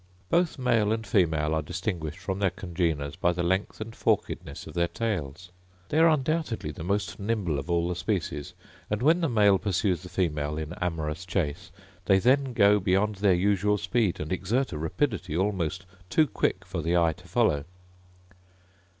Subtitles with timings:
[0.31, 4.73] Both male and female are distinguished from their congeners by the length and forkedness of
[4.73, 5.51] their tails.
[5.89, 8.55] They are undoubtedly the most nimble of all the species:
[8.89, 11.71] and when the male pursues the female in amorous chase,
[12.05, 16.81] they then go beyond their usual speed, and exert a rapidity almost too quick for
[16.81, 17.65] the eye to follow.